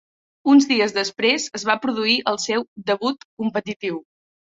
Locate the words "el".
2.35-2.43